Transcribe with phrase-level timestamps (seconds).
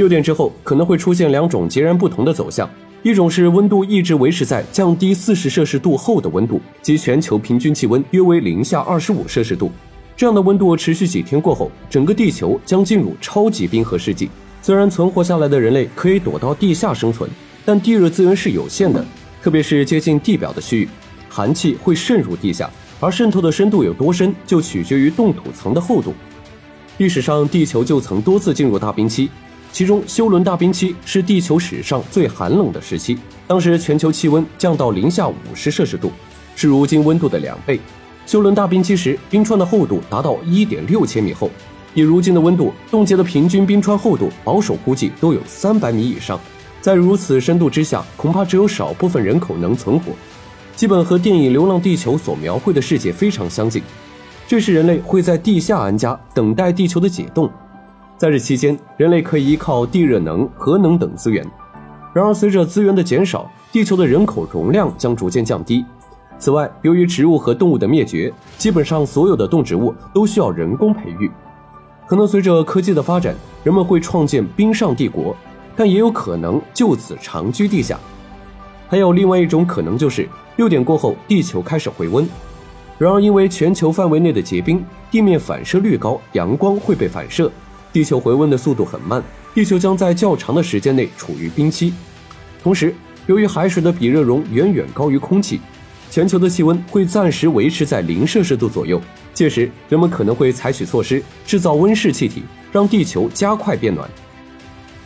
[0.00, 2.66] 六点之后可能会出现两种截然不同的走向，
[3.02, 9.70] 一种是温度一直维持在降低四十摄氏度后的温度，即全球平均气温约为零下二十五摄氏度。
[10.16, 14.30] 这样的温度持续几天过后，整个地球将进入超级冰河世纪。
[14.62, 17.28] 虽然存活下来的人类可以躲到地下生存，
[17.66, 19.04] 但地热资源是有限的，
[19.42, 20.88] 特别是接近地表的区域，
[21.28, 22.70] 寒气会渗入地下，
[23.00, 26.14] 而渗透的深度有多深，就取决于冻土层的厚度。
[26.96, 29.28] 历史上，地球就曾多次进入大冰期，
[29.72, 33.16] 其中休伦大冰期是地球史上最寒冷的时期，
[33.46, 36.10] 当时全球气温降到零下五十摄氏度，
[36.56, 37.80] 是如今温度的两倍。
[38.26, 41.50] 休伦大冰期时，冰川的厚度达到一点六千米厚。
[41.94, 46.38] 以如今的温度，冻结的平均冰川厚度保守估计都有三百米以上。
[46.80, 50.12] 在如此深度之下，恐怕只有少部分人口能存活，
[50.76, 53.82] 基本和电影《流浪地球》所描绘的世界非常相近。
[54.46, 57.50] 这时，人类会在地下安家，等待地球的解冻。
[58.20, 61.42] 在这期间，人类可以依靠地热能、核能等资源。
[62.12, 65.82] 然而，随着资源的减少，地球的人口容量将逐渐降低。
[66.38, 71.30] 此外，由于植物和动物的灭绝，基本上所有的动植物都需要人工培育。
[72.06, 75.34] 可能随着科技的发展，人们会创建冰上帝国，
[75.74, 77.98] 但也有可能就此长居地下。
[78.86, 82.28] 还有另外一种可能，就是六点过后，地球开始回温。
[82.98, 87.50] 然而，因为全球范围内的结冰，地面反射率高，阳光会被反射，
[87.92, 89.22] 地球回温的速度很慢，
[89.54, 91.92] 地球将在较长的时间内处于冰期。
[92.62, 92.94] 同时，
[93.26, 95.60] 由于海水的比热容远远高于空气。
[96.10, 99.00] 全球的气温会暂时维持在零摄氏度左右，
[99.32, 104.10] 届时人们可能会采取措施制造温室气体，让地球加快变暖。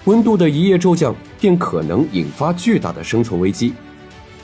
[0.05, 3.75] 温度的一夜骤降便可能引发巨大的生存危机。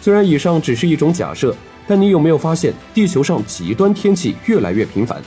[0.03, 5.23] 虽然以上只是一种假设，但你有没有发现地球上极端天气越来越频繁？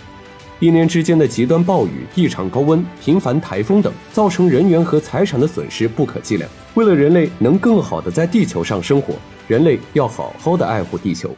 [0.64, 6.50] 一年之间的极端暴雨、异常高温、频繁台风等，造成人员和财产的损失不可计量。
[6.76, 9.14] 为了人类能更好的在地球上生活。
[9.46, 11.36] 人类要好好的爱护地球。